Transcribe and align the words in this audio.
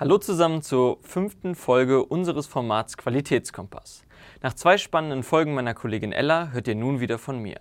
Hallo 0.00 0.16
zusammen 0.16 0.62
zur 0.62 0.96
fünften 1.02 1.54
Folge 1.54 2.02
unseres 2.02 2.46
Formats 2.46 2.96
Qualitätskompass. 2.96 4.06
Nach 4.40 4.54
zwei 4.54 4.78
spannenden 4.78 5.22
Folgen 5.22 5.52
meiner 5.52 5.74
Kollegin 5.74 6.12
Ella 6.12 6.52
hört 6.52 6.68
ihr 6.68 6.74
nun 6.74 7.00
wieder 7.00 7.18
von 7.18 7.38
mir. 7.38 7.60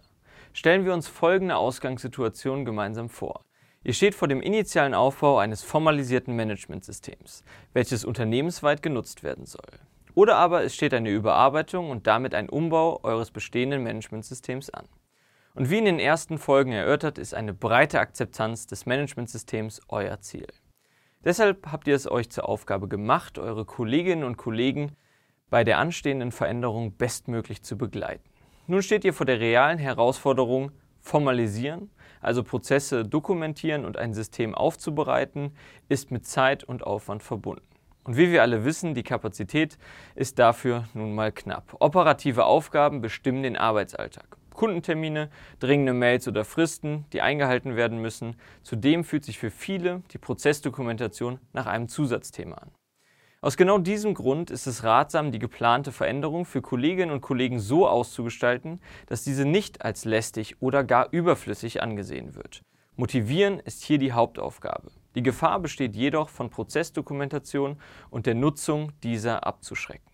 Stellen 0.54 0.86
wir 0.86 0.94
uns 0.94 1.10
folgende 1.10 1.58
Ausgangssituation 1.58 2.64
gemeinsam 2.64 3.10
vor. 3.10 3.44
Ihr 3.84 3.91
steht 3.91 4.16
vor 4.16 4.30
dem 4.30 4.41
initialen 4.41 4.94
Aufbau 4.94 5.38
eines 5.38 5.64
formalisierten 5.64 6.34
Managementsystems, 6.34 7.44
welches 7.73 8.05
unternehmensweit 8.05 8.82
genutzt 8.82 9.21
werden 9.21 9.46
soll. 9.46 9.68
Oder 10.16 10.38
aber 10.38 10.63
es 10.63 10.74
steht 10.74 10.94
eine 10.94 11.10
Überarbeitung 11.10 11.90
und 11.90 12.08
damit 12.08 12.34
ein 12.34 12.48
Umbau 12.48 13.02
eures 13.04 13.32
bestehenden 13.32 13.84
Managementsystems 13.84 14.70
an. 14.70 14.88
Und 15.55 15.70
wie 15.70 15.80
in 15.80 15.84
den 15.84 15.99
ersten 15.99 16.38
Folgen 16.38 16.71
erörtert, 16.71 17.18
ist 17.18 17.34
eine 17.34 17.54
breite 17.54 17.99
Akzeptanz 17.99 18.66
des 18.66 18.85
Managementsystems 18.85 19.82
euer 19.90 20.21
Ziel. 20.21 20.48
Deshalb 21.26 21.70
habt 21.70 21.88
ihr 21.88 21.96
es 21.96 22.09
euch 22.09 22.30
zur 22.30 22.48
Aufgabe 22.48 22.88
gemacht, 22.88 23.40
eure 23.40 23.66
Kolleginnen 23.66 24.23
und 24.23 24.38
Kollegen 24.38 24.94
bei 25.50 25.66
der 25.66 25.77
anstehenden 25.77 26.32
Veränderung 26.32 26.96
bestmöglich 26.96 27.62
zu 27.62 27.77
begleiten. 27.77 28.23
Nun 28.68 28.82
steht 28.82 29.04
ihr 29.04 29.14
vor 29.14 29.26
der 29.26 29.41
realen 29.41 29.80
Herausforderung, 29.80 30.72
formalisieren, 31.02 31.90
also 32.22 32.41
Prozesse 32.41 33.04
dokumentieren 33.04 33.84
und 33.84 33.98
ein 33.98 34.13
System 34.13 34.55
aufzubereiten, 34.55 35.52
ist 35.90 36.10
mit 36.10 36.26
Zeit 36.26 36.63
und 36.63 36.84
Aufwand 36.84 37.22
verbunden. 37.22 37.68
Und 38.05 38.16
wie 38.16 38.32
wir 38.32 38.41
alle 38.41 38.63
wissen, 38.63 38.94
die 38.94 39.04
Kapazität 39.04 39.77
ist 40.16 40.40
dafür 40.40 40.86
nun 40.94 41.16
mal 41.16 41.34
knapp. 41.34 41.76
Operative 41.80 42.46
Aufgaben 42.46 43.02
bestimmen 43.02 43.43
den 43.43 43.58
Arbeitsalltag. 43.58 44.38
Kundentermine, 44.60 45.29
dringende 45.62 45.93
Mails 45.93 46.27
oder 46.27 46.43
Fristen, 46.43 47.05
die 47.13 47.21
eingehalten 47.21 47.77
werden 47.77 48.02
müssen. 48.02 48.35
Zudem 48.62 49.05
fühlt 49.05 49.24
sich 49.24 49.40
für 49.40 49.52
viele 49.52 50.04
die 50.12 50.18
Prozessdokumentation 50.18 51.40
nach 51.54 51.65
einem 51.65 51.88
Zusatzthema 51.88 52.57
an. 52.57 52.71
Aus 53.40 53.55
genau 53.55 53.77
diesem 53.77 54.13
Grund 54.15 54.52
ist 54.52 54.68
es 54.68 54.84
ratsam, 54.84 55.32
die 55.32 55.40
geplante 55.40 55.93
Veränderung 55.93 56.43
für 56.43 56.62
Kolleginnen 56.62 57.12
und 57.12 57.21
Kollegen 57.21 57.57
so 57.57 57.87
auszugestalten, 57.87 58.82
dass 59.07 59.24
diese 59.24 59.46
nicht 59.46 59.85
als 59.85 60.04
lästig 60.04 60.62
oder 60.62 60.84
gar 60.84 61.07
überflüssig 61.13 61.82
angesehen 61.82 62.35
wird. 62.35 62.62
Motivieren 62.98 63.62
ist 63.62 63.82
hier 63.82 63.98
die 63.98 64.12
Hauptaufgabe. 64.12 64.91
Die 65.16 65.24
Gefahr 65.24 65.62
besteht 65.62 65.96
jedoch 65.96 66.28
von 66.28 66.50
Prozessdokumentation 66.50 67.80
und 68.09 68.25
der 68.25 68.35
Nutzung 68.35 68.91
dieser 69.03 69.47
abzuschrecken. 69.47 70.09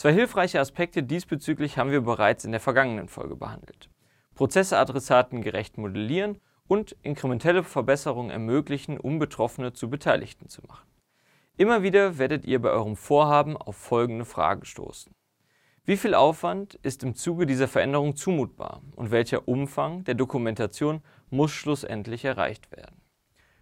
Zwei 0.00 0.14
hilfreiche 0.14 0.58
Aspekte 0.58 1.02
diesbezüglich 1.02 1.76
haben 1.76 1.90
wir 1.90 2.00
bereits 2.00 2.46
in 2.46 2.52
der 2.52 2.60
vergangenen 2.60 3.06
Folge 3.06 3.36
behandelt. 3.36 3.90
Prozessadressaten 4.34 5.42
gerecht 5.42 5.76
modellieren 5.76 6.38
und 6.66 6.96
inkrementelle 7.02 7.62
Verbesserungen 7.62 8.30
ermöglichen, 8.30 8.98
um 8.98 9.18
Betroffene 9.18 9.74
zu 9.74 9.90
Beteiligten 9.90 10.48
zu 10.48 10.62
machen. 10.66 10.88
Immer 11.58 11.82
wieder 11.82 12.16
werdet 12.16 12.46
ihr 12.46 12.62
bei 12.62 12.70
eurem 12.70 12.96
Vorhaben 12.96 13.58
auf 13.58 13.76
folgende 13.76 14.24
Fragen 14.24 14.64
stoßen. 14.64 15.14
Wie 15.84 15.98
viel 15.98 16.14
Aufwand 16.14 16.76
ist 16.76 17.02
im 17.02 17.14
Zuge 17.14 17.44
dieser 17.44 17.68
Veränderung 17.68 18.16
zumutbar 18.16 18.80
und 18.96 19.10
welcher 19.10 19.48
Umfang 19.48 20.04
der 20.04 20.14
Dokumentation 20.14 21.02
muss 21.28 21.50
schlussendlich 21.50 22.24
erreicht 22.24 22.72
werden? 22.72 23.02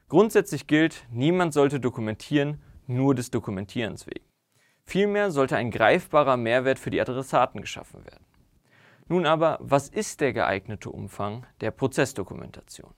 Grundsätzlich 0.09 0.69
gilt, 0.69 1.05
niemand 1.11 1.53
sollte 1.53 1.81
dokumentieren, 1.81 2.63
nur 2.87 3.17
des 3.17 3.33
Dokumentierens 3.33 4.07
wegen. 4.07 4.28
Vielmehr 4.89 5.31
sollte 5.31 5.55
ein 5.55 5.71
greifbarer 5.71 6.39
Mehrwert 6.39 6.79
für 6.79 6.89
die 6.89 6.99
Adressaten 7.03 7.61
geschaffen 7.61 8.07
werden. 8.07 8.25
Nun 9.07 9.27
aber, 9.27 9.59
was 9.61 9.91
ist 9.91 10.23
der 10.23 10.33
geeignete 10.33 10.89
Umfang 10.89 11.45
der 11.61 11.73
Prozessdokumentation? 11.73 12.95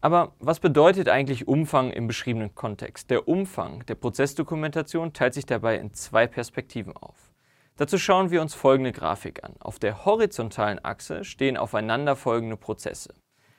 Aber 0.00 0.32
was 0.38 0.60
bedeutet 0.60 1.10
eigentlich 1.10 1.46
Umfang 1.46 1.90
im 1.90 2.06
beschriebenen 2.06 2.54
Kontext? 2.54 3.10
Der 3.10 3.28
Umfang 3.28 3.84
der 3.84 3.96
Prozessdokumentation 3.96 5.12
teilt 5.12 5.34
sich 5.34 5.44
dabei 5.44 5.76
in 5.76 5.92
zwei 5.92 6.26
Perspektiven 6.26 6.96
auf. 6.96 7.34
Dazu 7.76 7.98
schauen 7.98 8.30
wir 8.30 8.40
uns 8.40 8.54
folgende 8.54 8.92
Grafik 8.92 9.44
an. 9.44 9.56
Auf 9.60 9.78
der 9.78 10.06
horizontalen 10.06 10.82
Achse 10.82 11.22
stehen 11.22 11.58
aufeinanderfolgende 11.58 12.56
Prozesse. 12.56 13.12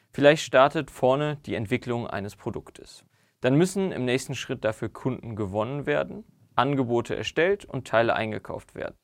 Vielleicht 0.09 0.41
startet 0.41 0.89
vorne 0.89 1.37
die 1.45 1.53
Entwicklung 1.53 2.07
eines 2.07 2.35
Produktes. 2.35 3.05
Dann 3.39 3.53
müssen 3.53 3.91
im 3.91 4.05
nächsten 4.05 4.33
Schritt 4.33 4.65
dafür 4.65 4.89
Kunden 4.89 5.35
gewonnen 5.35 5.85
werden 5.85 6.23
Angebote 6.59 7.15
erstellt 7.15 7.65
und 7.65 7.87
Teile 7.87 8.15
eingekauft 8.15 8.75
werden. 8.75 8.95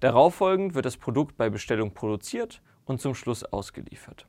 Darauffolgend 0.00 0.74
wird 0.74 0.86
das 0.86 0.96
Produkt 0.96 1.36
bei 1.36 1.50
Bestellung 1.50 1.92
produziert 1.92 2.62
und 2.84 3.00
zum 3.00 3.14
Schluss 3.14 3.44
ausgeliefert. 3.44 4.26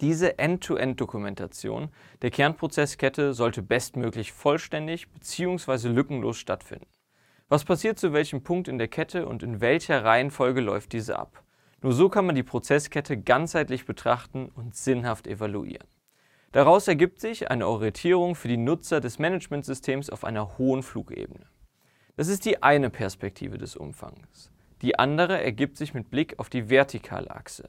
Diese 0.00 0.38
End-to-End-Dokumentation 0.38 1.88
der 2.20 2.30
Kernprozesskette 2.30 3.32
sollte 3.32 3.62
bestmöglich 3.62 4.32
vollständig 4.32 5.10
bzw. 5.10 5.88
lückenlos 5.88 6.36
stattfinden. 6.38 6.88
Was 7.48 7.64
passiert 7.64 7.98
zu 7.98 8.12
welchem 8.12 8.42
Punkt 8.42 8.68
in 8.68 8.76
der 8.76 8.88
Kette 8.88 9.26
und 9.26 9.42
in 9.42 9.60
welcher 9.60 10.04
Reihenfolge 10.04 10.60
läuft 10.60 10.92
diese 10.92 11.18
ab? 11.18 11.44
Nur 11.80 11.92
so 11.92 12.08
kann 12.08 12.26
man 12.26 12.34
die 12.34 12.42
Prozesskette 12.42 13.16
ganzheitlich 13.16 13.86
betrachten 13.86 14.50
und 14.54 14.74
sinnhaft 14.74 15.26
evaluieren. 15.26 15.86
Daraus 16.52 16.88
ergibt 16.88 17.20
sich 17.20 17.50
eine 17.50 17.68
Orientierung 17.68 18.34
für 18.34 18.48
die 18.48 18.56
Nutzer 18.56 19.00
des 19.00 19.18
Managementsystems 19.18 20.10
auf 20.10 20.24
einer 20.24 20.58
hohen 20.58 20.82
Flugebene. 20.82 21.46
Das 22.16 22.28
ist 22.28 22.46
die 22.46 22.62
eine 22.62 22.88
Perspektive 22.88 23.58
des 23.58 23.76
Umfangs. 23.76 24.50
Die 24.80 24.98
andere 24.98 25.42
ergibt 25.42 25.76
sich 25.76 25.92
mit 25.92 26.10
Blick 26.10 26.38
auf 26.38 26.48
die 26.48 26.70
vertikale 26.70 27.30
Achse. 27.30 27.68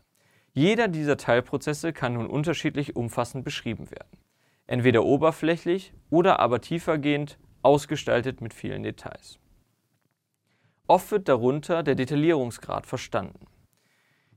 Jeder 0.54 0.88
dieser 0.88 1.18
Teilprozesse 1.18 1.92
kann 1.92 2.14
nun 2.14 2.28
unterschiedlich 2.28 2.96
umfassend 2.96 3.44
beschrieben 3.44 3.92
werden. 3.92 4.18
Entweder 4.66 5.04
oberflächlich 5.04 5.94
oder 6.10 6.40
aber 6.40 6.62
tiefergehend, 6.62 7.38
ausgestaltet 7.62 8.40
mit 8.40 8.54
vielen 8.54 8.84
Details. 8.84 9.40
Oft 10.88 11.12
wird 11.12 11.28
darunter 11.28 11.84
der 11.84 11.96
Detaillierungsgrad 11.96 12.86
verstanden. 12.86 13.46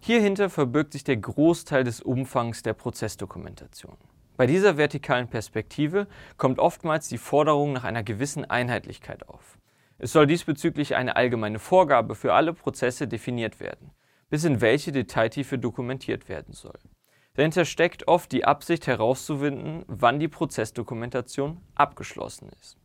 Hierhinter 0.01 0.51
verbirgt 0.51 0.93
sich 0.93 1.05
der 1.05 1.19
Großteil 1.19 1.85
des 1.85 2.01
Umfangs 2.01 2.63
der 2.63 2.73
Prozessdokumentation. 2.73 3.97
Bei 4.37 4.47
dieser 4.47 4.77
vertikalen 4.77 5.29
Perspektive 5.29 6.09
kommt 6.37 6.59
oftmals 6.59 7.09
die 7.09 7.19
Forderung 7.19 7.75
nach 7.75 7.85
einer 7.85 8.03
gewissen 8.03 8.45
Einheitlichkeit 8.45 9.29
auf. 9.29 9.60
Es 10.03 10.13
soll 10.13 10.27
diesbezüglich 10.27 10.97
eine 10.97 11.17
allgemeine 11.17 11.59
Vorgabe 11.59 12.15
für 12.15 12.33
alle 12.33 12.55
Prozesse 12.55 13.07
definiert 13.07 13.61
werden, 13.61 13.91
bis 14.31 14.45
in 14.45 14.63
welche 14.63 14.93
Detailtiefe 14.93 15.59
dokumentiert 15.59 16.31
werden 16.31 16.55
soll. 16.55 16.79
Dahinter 17.35 17.67
steckt 17.67 18.09
oft 18.09 18.33
die 18.33 18.47
Absicht 18.47 18.87
herauszufinden, 18.87 19.85
wann 19.89 20.19
die 20.19 20.29
Prozessdokumentation 20.29 21.61
abgeschlossen 21.75 22.49
ist. 22.59 22.79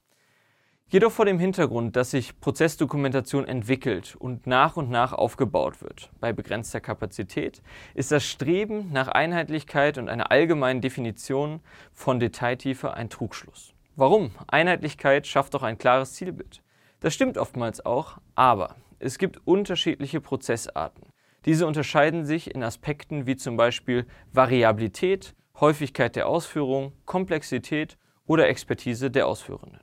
Jedoch 0.87 1.11
vor 1.11 1.23
dem 1.23 1.39
Hintergrund, 1.39 1.95
dass 1.95 2.11
sich 2.11 2.37
Prozessdokumentation 2.41 3.47
entwickelt 3.47 4.17
und 4.19 4.45
nach 4.45 4.75
und 4.75 4.89
nach 4.89 5.13
aufgebaut 5.13 5.81
wird, 5.81 6.11
bei 6.19 6.33
begrenzter 6.33 6.81
Kapazität, 6.81 7.61
ist 7.93 8.11
das 8.11 8.25
Streben 8.25 8.91
nach 8.91 9.07
Einheitlichkeit 9.07 9.97
und 9.97 10.09
einer 10.09 10.31
allgemeinen 10.31 10.81
Definition 10.81 11.61
von 11.93 12.19
Detailtiefe 12.19 12.93
ein 12.93 13.09
Trugschluss. 13.09 13.73
Warum? 13.95 14.31
Einheitlichkeit 14.47 15.27
schafft 15.27 15.53
doch 15.53 15.63
ein 15.63 15.77
klares 15.77 16.13
Zielbild. 16.13 16.61
Das 17.05 17.13
stimmt 17.13 17.37
oftmals 17.37 17.85
auch, 17.85 18.17
aber 18.33 18.77
es 18.97 19.19
gibt 19.19 19.45
unterschiedliche 19.45 20.21
Prozessarten. 20.21 21.03
Diese 21.45 21.67
unterscheiden 21.67 22.25
sich 22.25 22.55
in 22.55 22.63
Aspekten 22.63 23.27
wie 23.27 23.35
zum 23.35 23.57
Beispiel 23.57 24.07
Variabilität, 24.33 25.35
Häufigkeit 25.59 26.15
der 26.15 26.27
Ausführung, 26.27 26.93
Komplexität 27.05 27.99
oder 28.25 28.47
Expertise 28.49 29.11
der 29.11 29.27
Ausführenden. 29.27 29.81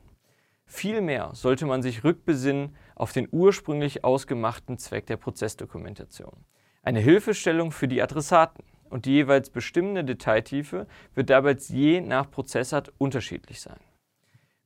Vielmehr 0.67 1.31
sollte 1.35 1.65
man 1.65 1.81
sich 1.81 2.03
rückbesinnen 2.03 2.75
auf 2.97 3.13
den 3.13 3.29
ursprünglich 3.31 4.03
ausgemachten 4.03 4.77
Zweck 4.79 5.07
der 5.07 5.17
Prozessdokumentation. 5.17 6.45
Eine 6.83 6.99
Hilfestellung 6.99 7.71
für 7.71 7.87
die 7.87 8.03
Adressaten 8.03 8.65
und 8.91 9.07
die 9.07 9.13
jeweils 9.13 9.49
bestimmende 9.49 10.03
Detailtiefe 10.03 10.89
wird 11.15 11.31
dabei 11.31 11.57
je 11.69 12.01
nach 12.01 12.29
Prozessart 12.29 12.93
unterschiedlich 12.99 13.61
sein. 13.61 13.79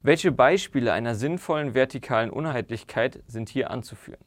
Welche 0.02 0.30
Beispiele 0.30 0.92
einer 0.92 1.14
sinnvollen 1.14 1.74
vertikalen 1.74 2.30
Uneinheitlichkeit 2.30 3.22
sind 3.26 3.48
hier 3.48 3.70
anzuführen? 3.70 4.24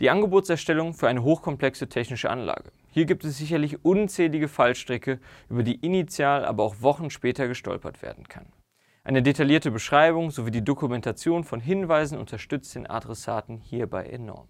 Die 0.00 0.10
Angebotserstellung 0.10 0.94
für 0.94 1.08
eine 1.08 1.22
hochkomplexe 1.22 1.88
technische 1.88 2.28
Anlage. 2.28 2.72
Hier 2.90 3.06
gibt 3.06 3.24
es 3.24 3.38
sicherlich 3.38 3.84
unzählige 3.84 4.48
Fallstricke, 4.48 5.20
über 5.48 5.62
die 5.62 5.76
initial, 5.76 6.44
aber 6.44 6.64
auch 6.64 6.82
Wochen 6.82 7.10
später 7.10 7.48
gestolpert 7.48 8.02
werden 8.02 8.28
kann. 8.28 8.52
Eine 9.04 9.22
detaillierte 9.22 9.70
Beschreibung 9.70 10.30
sowie 10.30 10.50
die 10.50 10.64
Dokumentation 10.64 11.44
von 11.44 11.60
Hinweisen 11.60 12.18
unterstützt 12.18 12.74
den 12.74 12.88
Adressaten 12.88 13.58
hierbei 13.58 14.06
enorm. 14.06 14.48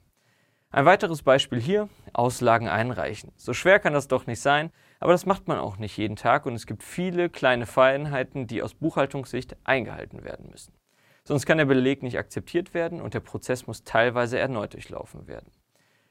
Ein 0.71 0.87
weiteres 0.87 1.23
Beispiel 1.23 1.61
hier, 1.61 1.89
Auslagen 2.13 2.69
einreichen. 2.69 3.33
So 3.37 3.53
schwer 3.53 3.79
kann 3.79 3.93
das 3.93 4.09
doch 4.09 4.27
nicht 4.27 4.41
sein, 4.41 4.73
aber 5.01 5.13
das 5.13 5.27
macht 5.27 5.49
man 5.49 5.59
auch 5.59 5.77
nicht 5.79 5.97
jeden 5.97 6.17
Tag 6.17 6.47
und 6.47 6.55
es 6.55 6.67
gibt 6.67 6.83
viele 6.83 7.29
kleine 7.29 7.67
Feinheiten, 7.67 8.47
die 8.47 8.63
aus 8.63 8.75
Buchhaltungssicht 8.75 9.57
eingehalten 9.65 10.25
werden 10.25 10.51
müssen. 10.51 10.73
Sonst 11.25 11.45
kann 11.45 11.59
der 11.59 11.65
Beleg 11.65 12.03
nicht 12.03 12.19
akzeptiert 12.19 12.73
werden 12.73 13.01
und 13.01 13.15
der 13.15 13.21
Prozess 13.21 13.67
muss 13.67 13.85
teilweise 13.85 14.39
erneut 14.39 14.75
durchlaufen 14.75 15.27
werden. 15.27 15.51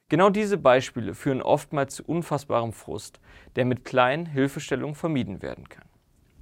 Genau 0.09 0.29
diese 0.29 0.57
Beispiele 0.57 1.15
führen 1.15 1.41
oftmals 1.41 1.95
zu 1.95 2.03
unfassbarem 2.03 2.73
Frust, 2.73 3.19
der 3.55 3.65
mit 3.65 3.85
kleinen 3.85 4.27
Hilfestellungen 4.27 4.93
vermieden 4.93 5.41
werden 5.41 5.67
kann. 5.67 5.87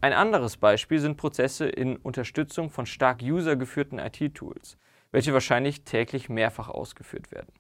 Ein 0.01 0.12
anderes 0.12 0.57
Beispiel 0.57 1.00
sind 1.00 1.16
Prozesse 1.16 1.66
in 1.69 1.95
Unterstützung 1.95 2.69
von 2.69 2.86
stark 2.86 3.22
usergeführten 3.22 4.00
IT-Tools, 4.00 4.78
welche 5.12 5.31
wahrscheinlich 5.31 5.86
täglich 5.86 6.28
mehrfach 6.28 6.68
ausgeführt 6.68 7.31
werden. 7.31 7.54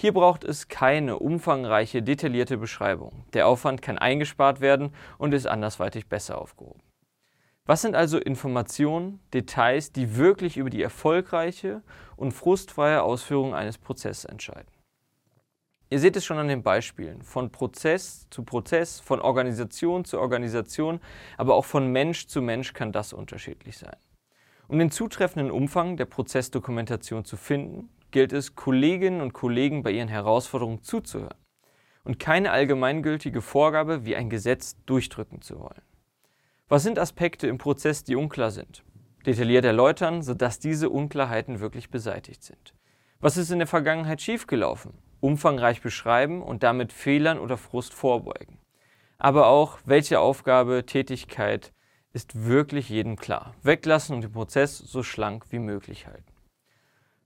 Hier 0.00 0.14
braucht 0.14 0.44
es 0.44 0.68
keine 0.68 1.18
umfangreiche, 1.18 2.02
detaillierte 2.02 2.56
Beschreibung. 2.56 3.26
Der 3.34 3.46
Aufwand 3.46 3.82
kann 3.82 3.98
eingespart 3.98 4.62
werden 4.62 4.94
und 5.18 5.34
ist 5.34 5.46
andersweitig 5.46 6.08
besser 6.08 6.40
aufgehoben. 6.40 6.80
Was 7.66 7.82
sind 7.82 7.94
also 7.94 8.16
Informationen, 8.16 9.20
Details, 9.34 9.92
die 9.92 10.16
wirklich 10.16 10.56
über 10.56 10.70
die 10.70 10.80
erfolgreiche 10.80 11.82
und 12.16 12.32
frustfreie 12.32 13.02
Ausführung 13.02 13.54
eines 13.54 13.76
Prozesses 13.76 14.24
entscheiden? 14.24 14.70
Ihr 15.90 16.00
seht 16.00 16.16
es 16.16 16.24
schon 16.24 16.38
an 16.38 16.48
den 16.48 16.62
Beispielen. 16.62 17.20
Von 17.20 17.52
Prozess 17.52 18.26
zu 18.30 18.42
Prozess, 18.42 19.00
von 19.00 19.20
Organisation 19.20 20.06
zu 20.06 20.18
Organisation, 20.18 20.98
aber 21.36 21.54
auch 21.56 21.66
von 21.66 21.92
Mensch 21.92 22.26
zu 22.26 22.40
Mensch 22.40 22.72
kann 22.72 22.90
das 22.90 23.12
unterschiedlich 23.12 23.76
sein. 23.76 23.96
Um 24.66 24.78
den 24.78 24.90
zutreffenden 24.90 25.50
Umfang 25.50 25.98
der 25.98 26.06
Prozessdokumentation 26.06 27.26
zu 27.26 27.36
finden, 27.36 27.90
gilt 28.12 28.32
es, 28.32 28.54
Kolleginnen 28.54 29.20
und 29.20 29.32
Kollegen 29.32 29.82
bei 29.82 29.90
ihren 29.90 30.08
Herausforderungen 30.08 30.82
zuzuhören 30.82 31.34
und 32.04 32.18
keine 32.18 32.50
allgemeingültige 32.50 33.42
Vorgabe 33.42 34.04
wie 34.04 34.16
ein 34.16 34.30
Gesetz 34.30 34.76
durchdrücken 34.86 35.42
zu 35.42 35.60
wollen. 35.60 35.82
Was 36.68 36.82
sind 36.82 36.98
Aspekte 36.98 37.46
im 37.46 37.58
Prozess, 37.58 38.04
die 38.04 38.16
unklar 38.16 38.50
sind? 38.50 38.84
Detailliert 39.26 39.64
erläutern, 39.64 40.22
sodass 40.22 40.58
diese 40.58 40.88
Unklarheiten 40.88 41.60
wirklich 41.60 41.90
beseitigt 41.90 42.42
sind. 42.42 42.74
Was 43.20 43.36
ist 43.36 43.50
in 43.50 43.58
der 43.58 43.66
Vergangenheit 43.66 44.22
schiefgelaufen? 44.22 44.94
Umfangreich 45.20 45.82
beschreiben 45.82 46.42
und 46.42 46.62
damit 46.62 46.92
Fehlern 46.92 47.38
oder 47.38 47.58
Frust 47.58 47.92
vorbeugen. 47.92 48.58
Aber 49.18 49.48
auch, 49.48 49.78
welche 49.84 50.20
Aufgabe, 50.20 50.86
Tätigkeit 50.86 51.72
ist 52.14 52.46
wirklich 52.46 52.88
jedem 52.88 53.16
klar. 53.16 53.54
Weglassen 53.62 54.14
und 54.16 54.22
den 54.22 54.32
Prozess 54.32 54.78
so 54.78 55.02
schlank 55.02 55.44
wie 55.50 55.58
möglich 55.58 56.06
halten. 56.06 56.29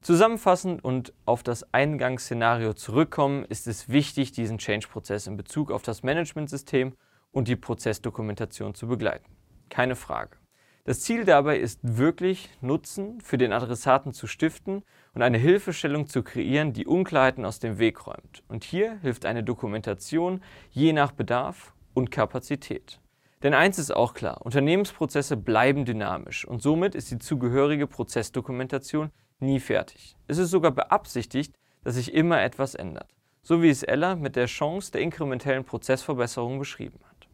Zusammenfassend 0.05 0.85
und 0.85 1.15
auf 1.25 1.43
das 1.43 1.73
Eingangsszenario 1.73 2.75
zurückkommen, 2.75 3.47
ist 3.47 3.67
es 3.67 3.89
wichtig, 3.89 4.33
diesen 4.33 4.59
Change-Prozess 4.59 5.27
in 5.27 5.39
Bezug 5.39 5.71
auf 5.71 5.81
das 5.81 6.03
Managementsystem 6.03 6.93
und 7.33 7.49
die 7.49 7.56
Prozessdokumentation 7.56 8.75
zu 8.75 8.87
begleiten. 8.87 9.33
Keine 9.71 9.97
Frage. 9.97 10.37
Das 10.85 11.01
Ziel 11.01 11.25
dabei 11.25 11.59
ist 11.59 11.81
wirklich, 11.83 12.51
Nutzen 12.61 13.23
für 13.23 13.39
den 13.39 13.55
Adressaten 13.55 14.12
zu 14.12 14.27
stiften 14.27 14.83
und 15.15 15.23
eine 15.23 15.39
Hilfestellung 15.39 16.06
zu 16.06 16.23
kreieren, 16.23 16.75
die 16.75 16.85
Unklarheiten 16.85 17.47
aus 17.47 17.59
dem 17.59 17.79
Weg 17.79 18.06
räumt. 18.06 18.43
Und 18.47 18.62
hier 18.62 18.99
hilft 19.01 19.25
eine 19.25 19.43
Dokumentation 19.43 20.43
je 20.71 20.93
nach 20.93 21.12
Bedarf 21.12 21.73
und 21.95 22.11
Kapazität. 22.11 23.01
Denn 23.43 23.55
eins 23.55 23.79
ist 23.79 23.91
auch 23.91 24.12
klar, 24.12 24.43
Unternehmensprozesse 24.45 25.39
bleiben 25.39 25.87
dynamisch 25.87 26.47
und 26.47 26.61
somit 26.61 26.95
ist 26.95 27.11
die 27.11 27.19
zugehörige 27.19 27.87
Prozessdokumentation 27.87 29.11
nie 29.40 29.60
fertig. 29.60 30.16
Es 30.26 30.38
ist 30.38 30.50
sogar 30.50 30.70
beabsichtigt, 30.70 31.54
dass 31.82 31.94
sich 31.96 32.14
immer 32.14 32.42
etwas 32.42 32.75
ändert, 32.75 33.10
so 33.42 33.62
wie 33.62 33.70
es 33.70 33.82
Ella 33.82 34.16
mit 34.16 34.36
der 34.36 34.46
Chance 34.46 34.92
der 34.92 35.02
inkrementellen 35.02 35.64
Prozessverbesserung 35.64 36.58
beschrieben 36.58 37.00
hat. 37.08 37.28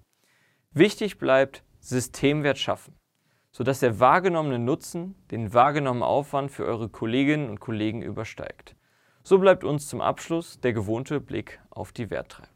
Wichtig 0.73 1.19
bleibt 1.19 1.65
Systemwert 1.81 2.59
schaffen, 2.59 2.95
sodass 3.53 3.81
der 3.81 4.01
wahrgenommene 4.01 4.59
Nutzen 4.59 5.15
den 5.31 5.53
wahrgenommenen 5.55 6.05
Aufwand 6.05 6.51
für 6.51 6.65
eure 6.65 6.89
Kolleginnen 6.89 7.49
und 7.49 7.61
Kollegen 7.61 8.03
übersteigt. 8.03 8.77
So 9.23 9.39
bleibt 9.39 9.65
uns 9.65 9.89
zum 9.89 10.01
Abschluss 10.01 10.61
der 10.61 10.73
gewohnte 10.73 11.21
Blick 11.21 11.61
auf 11.71 11.93
die 11.93 12.11
Werttreiber. 12.11 12.49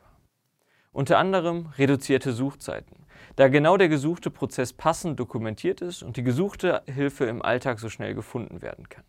Unter 0.92 1.18
anderem 1.18 1.66
reduzierte 1.76 2.32
Suchzeiten, 2.32 3.04
da 3.36 3.48
genau 3.48 3.76
der 3.76 3.88
gesuchte 3.88 4.30
Prozess 4.30 4.72
passend 4.72 5.18
dokumentiert 5.18 5.80
ist 5.80 6.02
und 6.02 6.16
die 6.16 6.22
gesuchte 6.22 6.82
Hilfe 6.86 7.24
im 7.24 7.42
Alltag 7.42 7.80
so 7.80 7.88
schnell 7.88 8.14
gefunden 8.14 8.62
werden 8.62 8.88
kann. 8.88 9.04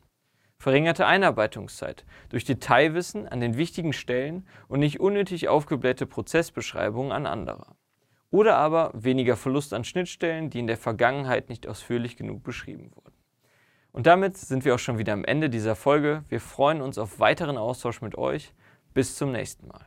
Verringerte 0.66 1.06
Einarbeitungszeit 1.06 2.06
durch 2.30 2.44
Detailwissen 2.44 3.28
an 3.28 3.40
den 3.40 3.56
wichtigen 3.56 3.94
Stellen 3.94 4.48
und 4.68 4.80
nicht 4.80 5.00
unnötig 5.00 5.48
aufgeblähte 5.48 6.08
Prozessbeschreibungen 6.08 7.12
an 7.12 7.28
anderer. 7.28 7.76
Oder 8.32 8.58
aber 8.58 8.90
weniger 8.96 9.38
Verlust 9.38 9.76
an 9.76 9.84
Schnittstellen, 9.84 10.50
die 10.50 10.58
in 10.58 10.66
der 10.66 10.78
Vergangenheit 10.78 11.50
nicht 11.50 11.68
ausführlich 11.68 12.18
genug 12.18 12.42
beschrieben 12.42 12.90
wurden. 12.96 13.14
Und 13.92 14.08
damit 14.08 14.38
sind 14.38 14.66
wir 14.66 14.74
auch 14.74 14.80
schon 14.80 14.98
wieder 14.98 15.14
am 15.14 15.24
Ende 15.24 15.52
dieser 15.52 15.76
Folge. 15.76 16.24
Wir 16.30 16.42
freuen 16.42 16.82
uns 16.82 16.98
auf 16.98 17.20
weiteren 17.20 17.60
Austausch 17.60 18.02
mit 18.02 18.18
euch. 18.18 18.52
Bis 18.96 19.18
zum 19.18 19.34
nächsten 19.34 19.68
Mal. 19.68 19.86